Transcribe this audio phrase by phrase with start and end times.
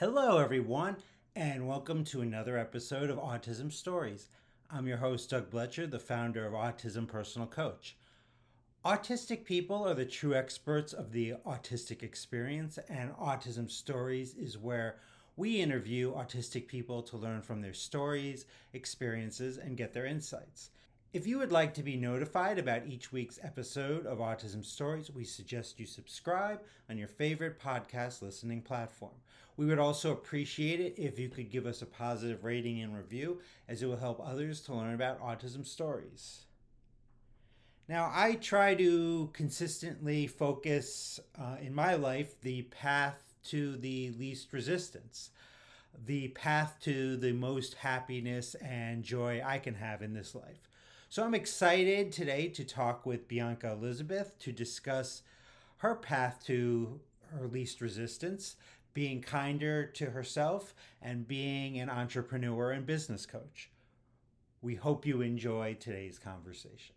[0.00, 0.96] Hello, everyone,
[1.36, 4.28] and welcome to another episode of Autism Stories.
[4.70, 7.98] I'm your host, Doug Blecher, the founder of Autism Personal Coach.
[8.82, 14.96] Autistic people are the true experts of the autistic experience, and Autism Stories is where
[15.36, 20.70] we interview autistic people to learn from their stories, experiences, and get their insights.
[21.12, 25.24] If you would like to be notified about each week's episode of Autism Stories, we
[25.24, 29.16] suggest you subscribe on your favorite podcast listening platform.
[29.60, 33.42] We would also appreciate it if you could give us a positive rating and review,
[33.68, 36.46] as it will help others to learn about autism stories.
[37.86, 44.50] Now, I try to consistently focus uh, in my life the path to the least
[44.54, 45.28] resistance,
[46.06, 50.70] the path to the most happiness and joy I can have in this life.
[51.10, 55.20] So I'm excited today to talk with Bianca Elizabeth to discuss
[55.78, 56.98] her path to
[57.38, 58.56] her least resistance,
[58.94, 63.70] being kinder to herself, and being an entrepreneur and business coach.
[64.62, 66.94] We hope you enjoy today's conversation.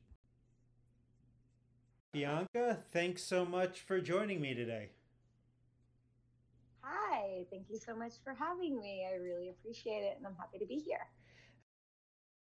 [2.14, 4.90] Bianca, thanks so much for joining me today.
[6.82, 9.08] Hi, thank you so much for having me.
[9.10, 11.08] I really appreciate it, and I'm happy to be here.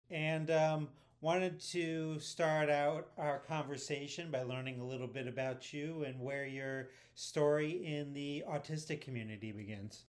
[0.09, 0.87] And um,
[1.21, 6.45] wanted to start out our conversation by learning a little bit about you and where
[6.45, 10.05] your story in the autistic community begins.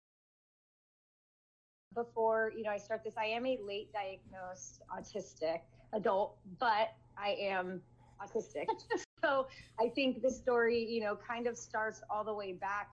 [1.95, 5.61] Before, you know, I start this, I am a late diagnosed autistic
[5.93, 7.81] adult, but I am
[8.21, 8.65] autistic.
[9.23, 9.47] so
[9.79, 12.91] I think the story, you know, kind of starts all the way back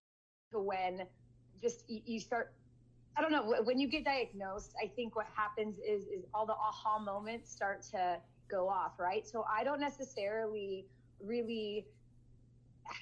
[0.53, 1.03] to when
[1.61, 2.53] just you start
[3.17, 3.55] I don't know.
[3.63, 7.83] When you get diagnosed, I think what happens is is all the aha moments start
[7.93, 8.19] to
[8.51, 9.27] go off, right?
[9.27, 10.87] So I don't necessarily
[11.21, 11.87] really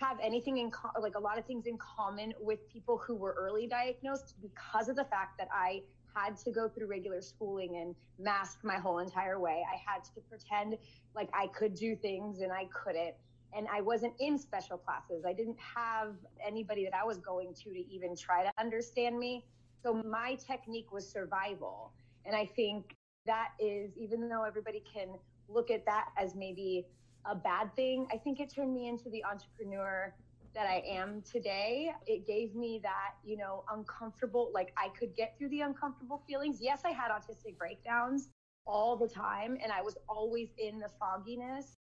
[0.00, 3.34] have anything in co- like a lot of things in common with people who were
[3.38, 5.82] early diagnosed because of the fact that I
[6.14, 9.64] had to go through regular schooling and mask my whole entire way.
[9.72, 10.76] I had to pretend
[11.14, 13.14] like I could do things and I couldn't.
[13.54, 15.24] And I wasn't in special classes.
[15.26, 16.14] I didn't have
[16.46, 19.44] anybody that I was going to to even try to understand me.
[19.82, 21.92] So my technique was survival.
[22.24, 25.08] And I think that is, even though everybody can
[25.48, 26.86] look at that as maybe
[27.24, 30.14] a bad thing, I think it turned me into the entrepreneur
[30.54, 31.92] that I am today.
[32.06, 36.58] It gave me that, you know, uncomfortable, like I could get through the uncomfortable feelings.
[36.60, 38.28] Yes, I had autistic breakdowns
[38.66, 41.78] all the time and I was always in the fogginess,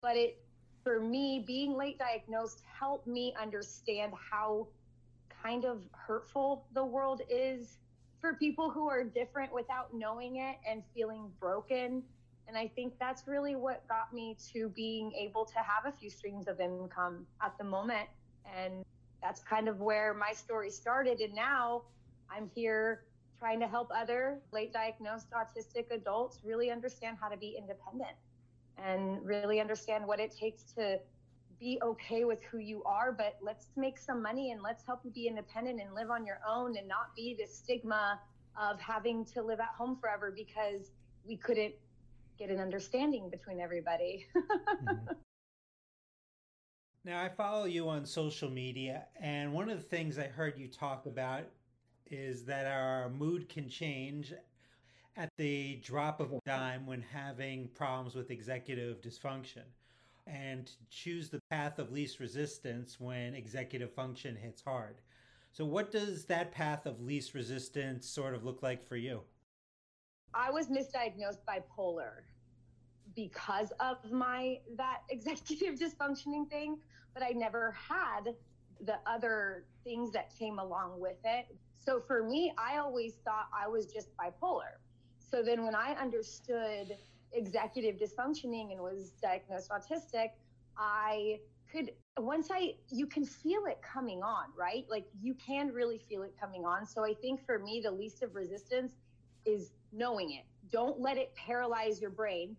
[0.00, 0.42] but it,
[0.82, 4.68] for me, being late diagnosed helped me understand how
[5.42, 7.78] kind of hurtful the world is
[8.20, 12.02] for people who are different without knowing it and feeling broken.
[12.48, 16.10] And I think that's really what got me to being able to have a few
[16.10, 18.08] streams of income at the moment.
[18.56, 18.84] And
[19.22, 21.20] that's kind of where my story started.
[21.20, 21.82] And now
[22.30, 23.04] I'm here
[23.38, 28.16] trying to help other late diagnosed autistic adults really understand how to be independent
[28.78, 30.98] and really understand what it takes to
[31.62, 35.12] be okay with who you are, but let's make some money and let's help you
[35.12, 38.18] be independent and live on your own and not be the stigma
[38.60, 40.90] of having to live at home forever because
[41.24, 41.72] we couldn't
[42.36, 44.26] get an understanding between everybody.
[44.36, 45.12] mm-hmm.
[47.04, 50.68] Now, I follow you on social media, and one of the things I heard you
[50.68, 51.44] talk about
[52.08, 54.32] is that our mood can change
[55.16, 59.62] at the drop of a dime when having problems with executive dysfunction
[60.26, 65.00] and choose the path of least resistance when executive function hits hard.
[65.52, 69.22] So, what does that path of least resistance sort of look like for you?
[70.34, 72.22] I was misdiagnosed bipolar
[73.14, 76.78] because of my that executive dysfunctioning thing,
[77.14, 78.34] but I never had
[78.80, 81.54] the other things that came along with it.
[81.78, 84.78] So for me, I always thought I was just bipolar.
[85.18, 86.96] So then when I understood
[87.32, 90.30] executive dysfunctioning and was diagnosed autistic,
[90.76, 94.84] I could once I you can feel it coming on, right?
[94.90, 96.86] Like you can really feel it coming on.
[96.86, 98.92] So I think for me the least of resistance
[99.46, 100.44] is knowing it.
[100.70, 102.56] Don't let it paralyze your brain.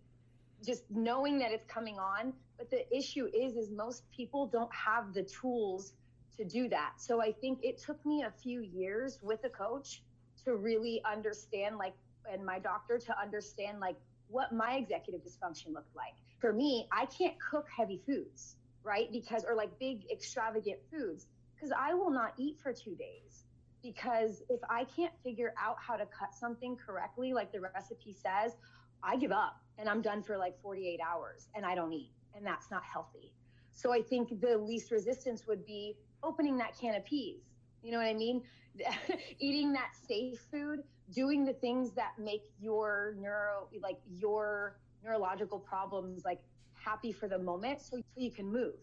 [0.64, 5.12] Just knowing that it's coming on, but the issue is is most people don't have
[5.14, 5.92] the tools
[6.36, 6.94] to do that.
[6.98, 10.02] So I think it took me a few years with a coach
[10.44, 11.94] to really understand like
[12.30, 13.96] and my doctor to understand like
[14.34, 16.14] what my executive dysfunction looked like.
[16.40, 19.10] For me, I can't cook heavy foods, right?
[19.12, 23.44] Because, or like big extravagant foods, because I will not eat for two days.
[23.82, 28.56] Because if I can't figure out how to cut something correctly, like the recipe says,
[29.04, 32.10] I give up and I'm done for like 48 hours and I don't eat.
[32.34, 33.32] And that's not healthy.
[33.72, 37.42] So I think the least resistance would be opening that can of peas
[37.82, 38.42] You know what I mean?
[39.38, 46.24] Eating that safe food, doing the things that make your neuro, like your neurological problems,
[46.24, 46.40] like
[46.72, 48.74] happy for the moment so, so you can move.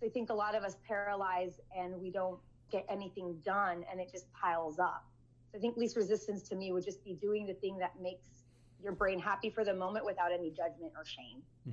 [0.00, 2.38] So I think a lot of us paralyze and we don't
[2.70, 5.04] get anything done and it just piles up.
[5.50, 8.26] So I think least resistance to me would just be doing the thing that makes
[8.82, 11.42] your brain happy for the moment without any judgment or shame.
[11.64, 11.72] Hmm.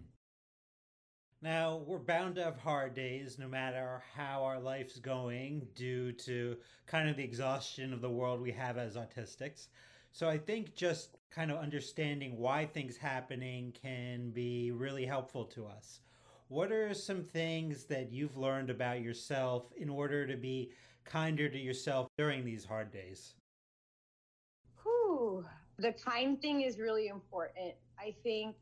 [1.45, 6.57] Now, we're bound to have hard days no matter how our life's going due to
[6.88, 9.68] kind of the exhaustion of the world we have as autistics.
[10.12, 15.68] So I think just kind of understanding why things happening can be really helpful to
[15.68, 16.00] us.
[16.47, 20.71] What are some things that you've learned about yourself in order to be
[21.03, 23.36] kinder to yourself during these hard days?
[24.81, 25.45] Whew.
[25.77, 27.75] The kind thing is really important.
[28.00, 28.56] I think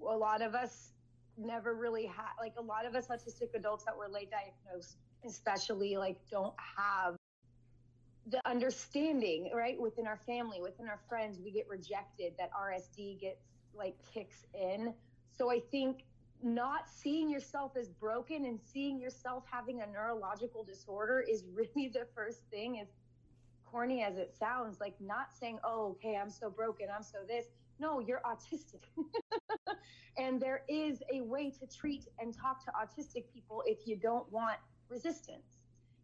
[0.00, 0.92] a lot of us
[1.40, 5.96] never really had, like a lot of us autistic adults that were late diagnosed, especially,
[5.96, 7.16] like don't have
[8.26, 9.80] the understanding, right?
[9.80, 13.42] Within our family, within our friends, we get rejected, that RSD gets
[13.74, 14.94] like kicks in.
[15.36, 16.04] So I think
[16.42, 22.06] not seeing yourself as broken and seeing yourself having a neurological disorder is really the
[22.14, 22.88] first thing as
[23.70, 27.46] corny as it sounds like not saying oh okay i'm so broken i'm so this
[27.80, 28.82] no you're autistic
[30.18, 34.30] and there is a way to treat and talk to autistic people if you don't
[34.30, 35.60] want resistance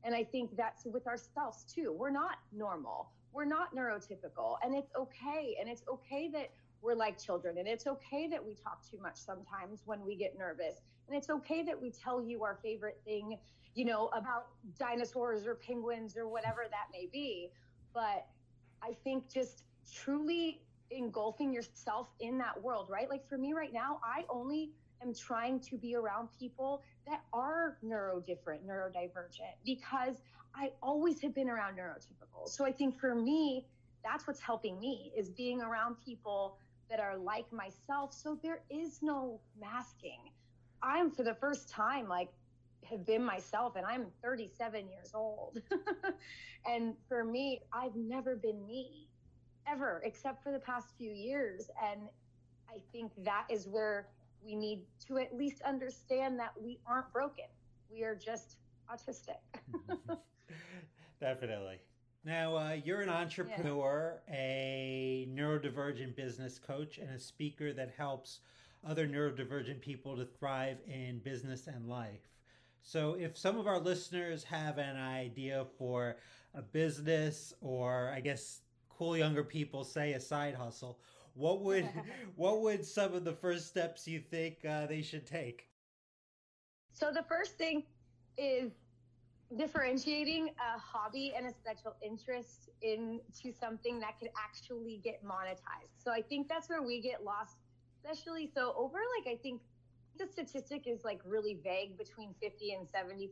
[0.06, 1.93] and I think that's with ourselves too.
[1.93, 3.11] We're not normal.
[3.32, 4.56] We're not neurotypical.
[4.62, 5.56] And it's okay.
[5.61, 7.58] And it's okay that we're like children.
[7.58, 10.76] And it's okay that we talk too much sometimes when we get nervous.
[11.08, 13.37] And it's okay that we tell you our favorite thing,
[13.75, 14.46] you know, about
[14.78, 17.50] dinosaurs or penguins or whatever that may be.
[17.93, 18.26] But
[18.84, 20.61] I think just truly
[20.91, 23.09] engulfing yourself in that world, right?
[23.09, 24.71] Like for me right now, I only
[25.03, 30.17] am trying to be around people that are neurodifferent, neurodivergent, because
[30.55, 32.49] I always have been around neurotypical.
[32.49, 33.67] So I think for me,
[34.03, 36.56] that's what's helping me is being around people
[36.88, 38.15] that are like myself.
[38.15, 40.21] So there is no masking.
[40.83, 42.29] I'm for the first time like
[42.88, 45.61] have been myself and I'm 37 years old.
[46.67, 49.09] and for me, I've never been me
[49.71, 52.03] ever except for the past few years and
[52.77, 54.09] I think that is where
[54.45, 57.47] we need to at least understand that we aren't broken.
[57.91, 58.57] We are just
[58.91, 59.39] autistic.
[61.21, 61.79] Definitely.
[62.25, 64.35] Now, uh, you're an entrepreneur, yeah.
[64.35, 68.41] a neurodivergent business coach, and a speaker that helps
[68.87, 72.29] other neurodivergent people to thrive in business and life.
[72.83, 76.17] So, if some of our listeners have an idea for
[76.55, 78.61] a business, or I guess
[78.97, 80.99] cool younger people say a side hustle,
[81.35, 81.89] what would
[82.37, 85.69] what would some of the first steps you think uh, they should take?
[86.93, 87.83] So the first thing
[88.39, 88.73] is
[89.57, 96.03] differentiating a hobby and a special interest into something that could actually get monetized.
[96.03, 97.59] So I think that's where we get lost,
[97.97, 99.61] especially so over like I think
[100.19, 103.29] the statistic is like really vague between 50 and 70%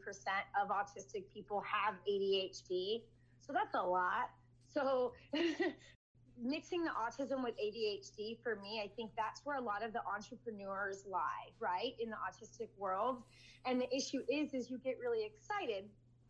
[0.60, 3.02] of autistic people have ADHD.
[3.40, 4.30] So that's a lot.
[4.74, 5.12] So
[6.42, 10.00] mixing the autism with ADHD for me, I think that's where a lot of the
[10.04, 11.92] entrepreneurs lie, right?
[12.00, 13.22] In the autistic world.
[13.66, 15.84] And the issue is is you get really excited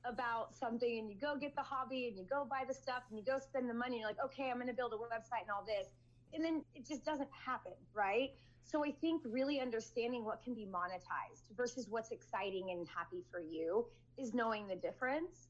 [0.04, 3.18] about something and you go get the hobby and you go buy the stuff and
[3.18, 5.42] you go spend the money and you're like, okay, I'm going to build a website
[5.42, 5.88] and all this.
[6.34, 8.30] And then it just doesn't happen, right?
[8.64, 13.40] So I think really understanding what can be monetized versus what's exciting and happy for
[13.40, 13.86] you
[14.18, 15.48] is knowing the difference.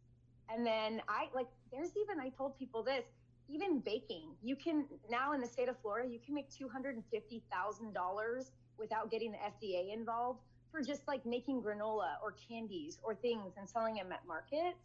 [0.53, 3.05] And then I like, there's even, I told people this,
[3.49, 9.11] even baking, you can now in the state of Florida, you can make $250,000 without
[9.11, 13.95] getting the FDA involved for just like making granola or candies or things and selling
[13.95, 14.79] them at markets.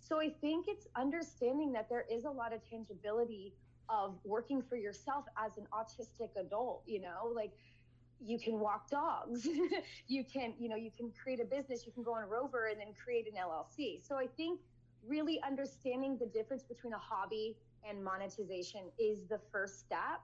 [0.00, 3.52] So I think it's understanding that there is a lot of tangibility
[3.88, 7.52] of working for yourself as an autistic adult, you know, like
[8.24, 9.46] you can walk dogs,
[10.08, 12.80] you can, you know, you can create a business, you can go on Rover and
[12.80, 14.06] then create an LLC.
[14.06, 14.60] So I think
[15.06, 17.56] really understanding the difference between a hobby
[17.88, 20.20] and monetization is the first step.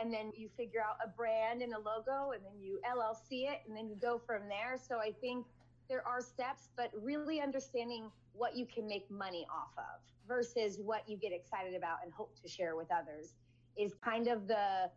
[0.00, 3.62] And then you figure out a brand and a logo, and then you LLC it,
[3.66, 4.78] and then you go from there.
[4.78, 5.44] So I think
[5.88, 11.08] there are steps, but really understanding what you can make money off of versus what
[11.08, 13.34] you get excited about and hope to share with others
[13.76, 14.90] is kind of the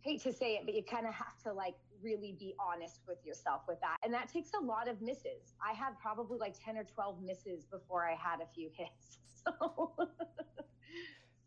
[0.00, 3.18] hate to say it, but you kind of have to like really be honest with
[3.24, 3.96] yourself with that.
[4.02, 5.54] And that takes a lot of misses.
[5.64, 9.18] I had probably like 10 or 12 misses before I had a few hits.
[9.44, 9.92] So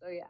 [0.06, 0.28] So yeah.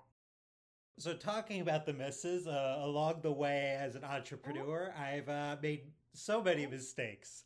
[0.97, 5.91] So talking about the misses uh, along the way as an entrepreneur, I've uh, made
[6.13, 7.43] so many mistakes.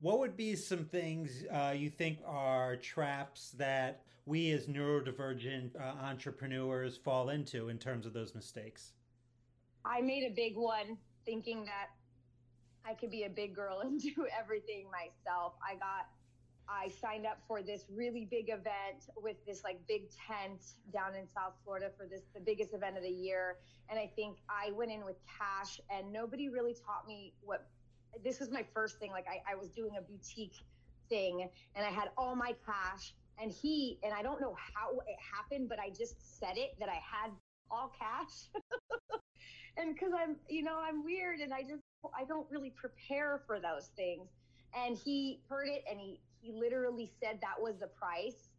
[0.00, 6.02] What would be some things uh, you think are traps that we as neurodivergent uh,
[6.02, 8.94] entrepreneurs fall into in terms of those mistakes?
[9.84, 11.88] I made a big one thinking that
[12.84, 15.54] I could be a big girl and do everything myself.
[15.62, 16.06] I got
[16.66, 20.62] I signed up for this really big event with this like big tent
[20.92, 23.58] down in South Florida for this the biggest event of the year.
[23.90, 27.68] And I think I went in with cash and nobody really taught me what
[28.22, 29.10] this was my first thing.
[29.10, 30.56] Like I, I was doing a boutique
[31.10, 35.16] thing and I had all my cash and he and I don't know how it
[35.34, 37.30] happened, but I just said it that I had
[37.70, 38.48] all cash.
[39.76, 41.82] and because I'm, you know, I'm weird and I just
[42.18, 44.28] I don't really prepare for those things.
[44.74, 48.50] And he heard it and he he literally said that was the price.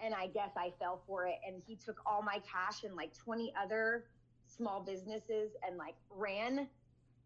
[0.00, 1.36] And I guess I fell for it.
[1.46, 4.04] And he took all my cash and like 20 other
[4.46, 6.68] small businesses and like ran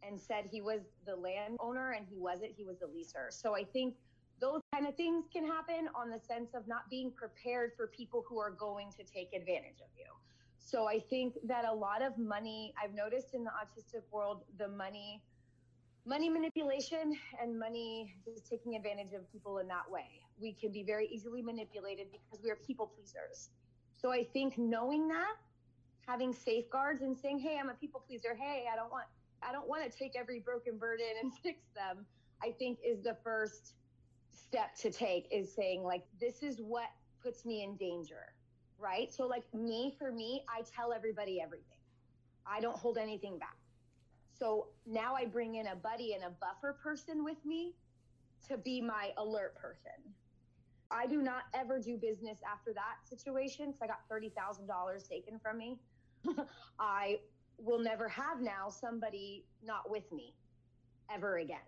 [0.03, 3.31] and said he was the landowner and he wasn't, he was the leaser.
[3.31, 3.95] So I think
[4.41, 8.25] those kind of things can happen on the sense of not being prepared for people
[8.29, 10.07] who are going to take advantage of you.
[10.65, 14.69] So I think that a lot of money, I've noticed in the autistic world, the
[14.69, 15.23] money
[16.05, 20.21] money manipulation and money just taking advantage of people in that way.
[20.41, 23.51] We can be very easily manipulated because we are people pleasers.
[23.93, 25.37] So I think knowing that,
[26.07, 28.35] having safeguards and saying, "Hey, I'm a people pleaser.
[28.35, 29.07] Hey, I don't want
[29.43, 32.07] I don't want to take every broken bird in and fix them."
[32.43, 33.75] I think is the first
[34.33, 36.89] step to take is saying like this is what
[37.23, 38.35] puts me in danger.
[38.83, 39.13] Right?
[39.15, 41.79] So like me for me, I tell everybody everything.
[42.45, 43.57] I don't hold anything back.
[44.37, 47.75] So now I bring in a buddy and a buffer person with me
[48.49, 49.93] to be my alert person.
[50.91, 55.59] I do not ever do business after that situation because I got $30,000 taken from
[55.59, 55.79] me.
[56.79, 57.21] I
[57.59, 60.35] will never have now somebody not with me
[61.15, 61.59] ever again.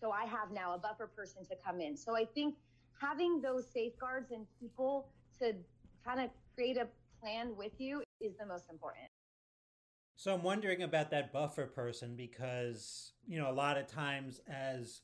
[0.00, 1.96] So I have now a buffer person to come in.
[1.96, 2.54] So I think
[3.00, 5.54] having those safeguards and people to
[6.04, 6.88] kind of create a
[7.20, 9.06] plan with you is the most important.
[10.16, 15.00] So I'm wondering about that buffer person because, you know, a lot of times as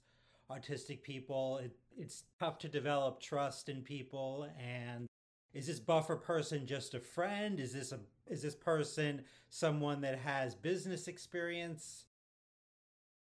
[0.50, 5.06] autistic people, it, it's tough to develop trust in people and
[5.54, 7.58] is this buffer person just a friend?
[7.58, 12.04] Is this a is this person someone that has business experience?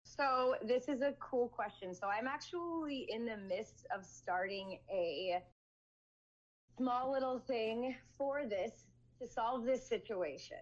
[0.03, 1.95] So this is a cool question.
[1.95, 5.41] So I'm actually in the midst of starting a
[6.78, 8.87] small little thing for this
[9.20, 10.58] to solve this situation.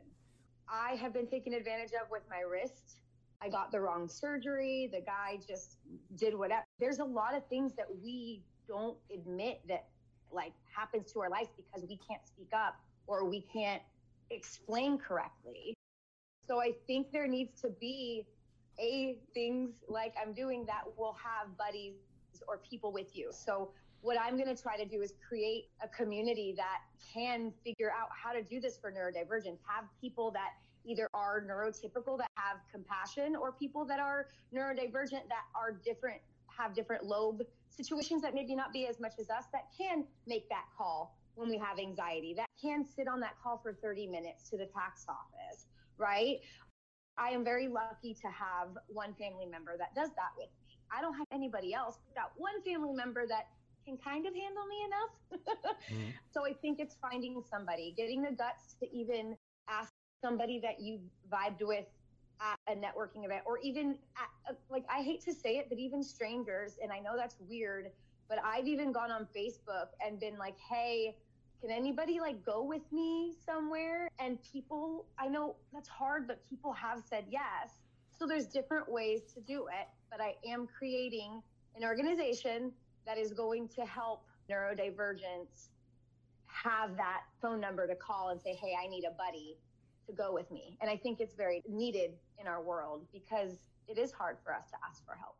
[0.68, 3.00] I have been taken advantage of with my wrist.
[3.42, 4.88] I got the wrong surgery.
[4.90, 5.76] The guy just
[6.16, 6.64] did whatever.
[6.80, 9.86] There's a lot of things that we don't admit that
[10.32, 13.82] like happens to our lives because we can't speak up or we can't
[14.30, 15.74] explain correctly.
[16.48, 18.26] So I think there needs to be
[18.80, 21.94] a things like I'm doing that will have buddies
[22.48, 23.30] or people with you.
[23.32, 23.70] So
[24.00, 26.80] what I'm going to try to do is create a community that
[27.12, 30.50] can figure out how to do this for neurodivergent, have people that
[30.84, 36.74] either are neurotypical that have compassion or people that are neurodivergent that are different, have
[36.74, 40.64] different lobe situations that maybe not be as much as us that can make that
[40.76, 44.56] call when we have anxiety, that can sit on that call for 30 minutes to
[44.56, 45.66] the tax office,
[45.98, 46.38] right?
[47.18, 50.78] I am very lucky to have one family member that does that with me.
[50.90, 51.96] I don't have anybody else.
[52.08, 53.48] I've got one family member that
[53.86, 55.70] can kind of handle me enough.
[55.92, 56.10] mm-hmm.
[56.32, 59.36] So I think it's finding somebody, getting the guts to even
[59.68, 60.98] ask somebody that you
[61.32, 61.86] vibed with
[62.40, 65.78] at a networking event or even at, a, like I hate to say it, but
[65.78, 67.90] even strangers, and I know that's weird,
[68.28, 71.16] but I've even gone on Facebook and been like, hey,
[71.60, 74.08] can anybody like go with me somewhere?
[74.18, 77.70] And people, I know that's hard, but people have said yes.
[78.18, 81.42] So there's different ways to do it, but I am creating
[81.76, 82.72] an organization
[83.06, 85.68] that is going to help neurodivergence
[86.46, 89.56] have that phone number to call and say, hey, I need a buddy
[90.06, 90.76] to go with me.
[90.80, 93.58] And I think it's very needed in our world because
[93.88, 95.36] it is hard for us to ask for help.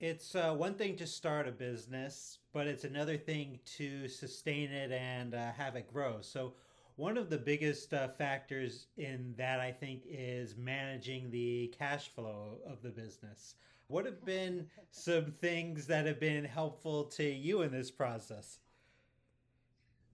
[0.00, 4.92] It's uh, one thing to start a business, but it's another thing to sustain it
[4.92, 6.18] and uh, have it grow.
[6.20, 6.54] So,
[6.94, 12.58] one of the biggest uh, factors in that, I think, is managing the cash flow
[12.66, 13.54] of the business.
[13.88, 18.58] What have been some things that have been helpful to you in this process?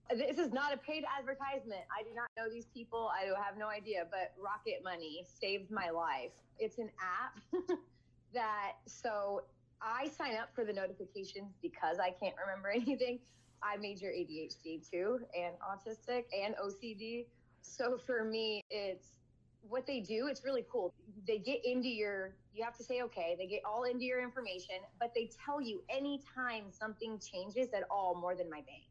[0.09, 1.81] This is not a paid advertisement.
[1.91, 3.11] I do not know these people.
[3.13, 6.31] I have no idea, but Rocket Money saved my life.
[6.57, 7.41] It's an app
[8.33, 9.43] that, so
[9.81, 13.19] I sign up for the notifications because I can't remember anything.
[13.61, 17.25] I major ADHD too, and autistic and OCD.
[17.61, 19.15] So for me, it's
[19.69, 20.93] what they do, it's really cool.
[21.27, 24.75] They get into your, you have to say, okay, they get all into your information,
[24.99, 28.83] but they tell you anytime something changes at all more than my bank.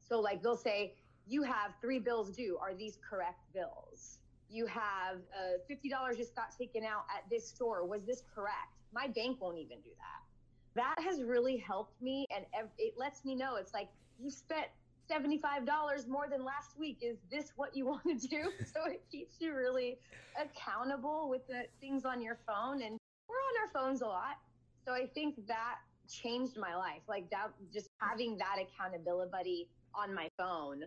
[0.00, 0.94] So, like, they'll say,
[1.26, 2.58] you have three bills due.
[2.60, 4.18] Are these correct bills?
[4.48, 7.84] You have uh, $50 just got taken out at this store.
[7.84, 8.74] Was this correct?
[8.92, 10.76] My bank won't even do that.
[10.76, 12.26] That has really helped me.
[12.34, 12.44] And
[12.78, 14.66] it lets me know it's like, you spent
[15.10, 16.98] $75 more than last week.
[17.00, 18.50] Is this what you want to do?
[18.64, 19.98] so it keeps you really
[20.40, 22.82] accountable with the things on your phone.
[22.82, 22.98] And
[23.28, 24.36] we're on our phones a lot.
[24.84, 25.76] So I think that
[26.08, 27.02] changed my life.
[27.08, 30.82] Like that, just having that accountability buddy on my phone.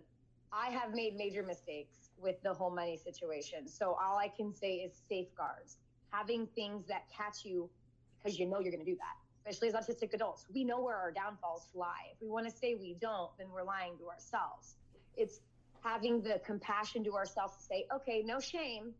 [0.51, 3.67] I have made major mistakes with the whole money situation.
[3.67, 5.77] So all I can say is safeguards,
[6.11, 7.69] having things that catch you
[8.17, 10.45] because you know you're going to do that especially as autistic adults.
[10.53, 12.13] We know where our downfalls lie.
[12.13, 14.75] If we want to say we don't, then we're lying to ourselves.
[15.17, 15.41] It's
[15.83, 18.93] having the compassion to ourselves to say, okay, no shame.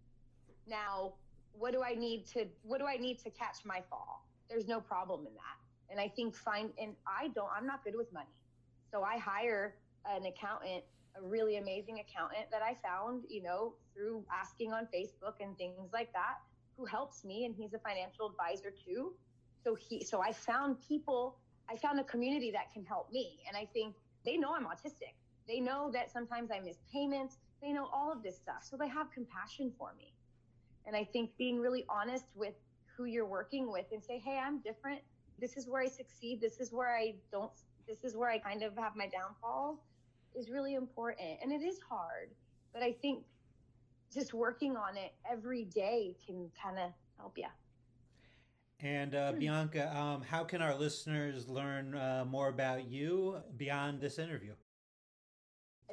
[0.68, 1.14] Now,
[1.54, 4.26] what do I need to what do I need to catch my fall?
[4.50, 5.92] There's no problem in that.
[5.92, 8.36] And I think find and I don't I'm not good with money.
[8.92, 9.76] So I hire
[10.06, 10.84] an accountant,
[11.18, 15.92] a really amazing accountant that I found, you know, through asking on Facebook and things
[15.92, 16.38] like that,
[16.78, 19.14] who helps me and he's a financial advisor too
[19.64, 21.38] so he so i found people
[21.70, 23.40] i found a community that can help me.
[23.48, 25.16] And i think they know i'm autistic.
[25.48, 27.38] They know that sometimes i miss payments.
[27.62, 28.64] They know all of this stuff.
[28.64, 30.14] So they have compassion for me.
[30.86, 32.54] And i think being really honest with
[32.96, 35.02] who you're working with and say hey i'm different.
[35.40, 36.42] This is where i succeed.
[36.42, 37.52] This is where i don't
[37.88, 39.80] this is where i kind of have my downfalls
[40.36, 41.40] is really important.
[41.42, 42.30] And it is hard
[42.74, 43.24] but i think
[44.14, 47.46] just working on it every day can kind of help you
[48.82, 49.40] and uh, hmm.
[49.40, 54.54] Bianca, um, how can our listeners learn uh, more about you beyond this interview?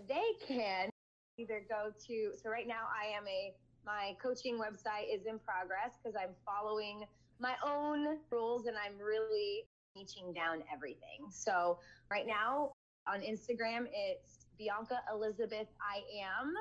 [0.08, 0.90] They can
[1.38, 5.96] either go to, so right now I am a, my coaching website is in progress
[6.02, 7.04] because I'm following
[7.40, 9.64] my own rules and I'm really
[9.96, 11.30] niching down everything.
[11.30, 11.78] So
[12.10, 12.72] right now
[13.06, 16.52] on Instagram, it's Bianca Elizabeth I am.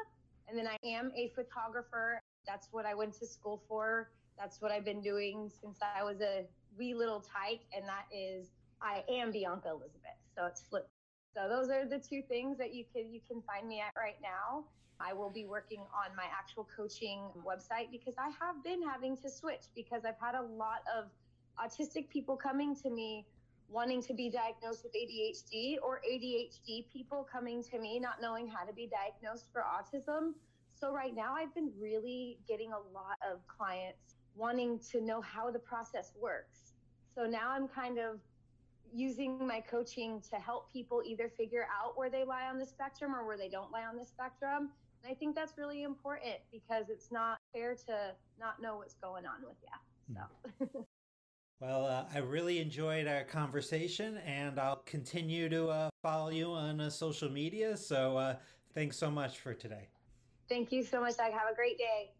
[0.48, 2.22] And then I am a photographer.
[2.46, 6.22] That's what I went to school for that's what I've been doing since I was
[6.22, 6.46] a
[6.78, 8.48] wee little tyke, and that is
[8.82, 10.20] I am Bianca Elizabeth.
[10.36, 10.90] So it's flipped.
[11.34, 14.18] So those are the two things that you can you can find me at right
[14.22, 14.66] now.
[15.00, 19.30] I will be working on my actual coaching website because I have been having to
[19.30, 21.06] switch because I've had a lot of
[21.60, 23.26] autistic people coming to me
[23.68, 28.64] wanting to be diagnosed with ADHD or ADHD people coming to me not knowing how
[28.64, 30.34] to be diagnosed for autism.
[30.80, 35.52] So right now I've been really getting a lot of clients wanting to know how
[35.52, 36.74] the process works.
[37.16, 38.20] So now I'm kind of
[38.94, 43.16] using my coaching to help people either figure out where they lie on the spectrum
[43.16, 44.70] or where they don't lie on the spectrum.
[45.04, 49.26] And I think that's really important because it's not fair to not know what's going
[49.26, 50.16] on with you.
[50.68, 50.86] So.
[51.62, 56.82] Well, uh, I really enjoyed our conversation, and I'll continue to uh, follow you on
[56.82, 57.78] uh, social media.
[57.78, 58.36] So, uh,
[58.74, 59.88] thanks so much for today.
[60.50, 61.32] Thank you so much, Doug.
[61.32, 62.12] Have a great day.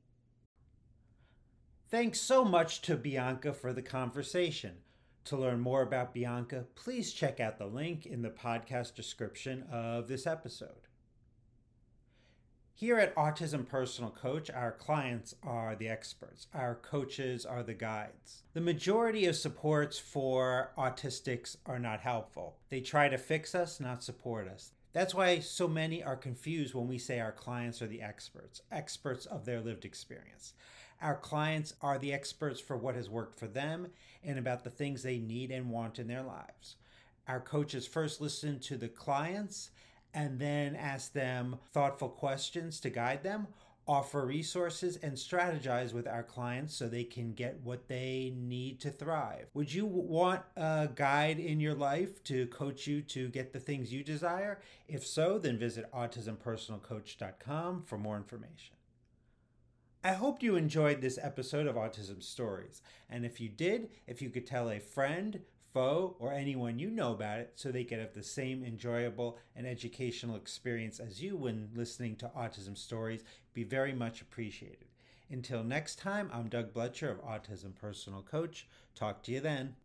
[1.88, 4.78] Thanks so much to Bianca for the conversation.
[5.26, 10.08] To learn more about Bianca, please check out the link in the podcast description of
[10.08, 10.88] this episode.
[12.74, 18.42] Here at Autism Personal Coach, our clients are the experts, our coaches are the guides.
[18.54, 22.58] The majority of supports for autistics are not helpful.
[22.70, 24.72] They try to fix us, not support us.
[24.92, 29.28] That's why so many are confused when we say our clients are the experts, experts
[29.28, 30.54] of their lived experience.
[31.02, 33.88] Our clients are the experts for what has worked for them
[34.24, 36.76] and about the things they need and want in their lives.
[37.28, 39.72] Our coaches first listen to the clients
[40.14, 43.48] and then ask them thoughtful questions to guide them,
[43.88, 48.90] offer resources, and strategize with our clients so they can get what they need to
[48.90, 49.48] thrive.
[49.54, 53.92] Would you want a guide in your life to coach you to get the things
[53.92, 54.62] you desire?
[54.88, 58.76] If so, then visit autismpersonalcoach.com for more information.
[60.06, 62.84] I hope you enjoyed this episode of Autism Stories.
[63.10, 65.40] And if you did, if you could tell a friend,
[65.74, 69.66] foe, or anyone you know about it so they could have the same enjoyable and
[69.66, 73.24] educational experience as you when listening to Autism Stories,
[73.56, 74.86] be very much appreciated.
[75.32, 78.68] Until next time, I'm Doug Blecher of Autism Personal Coach.
[78.94, 79.76] Talk to you then.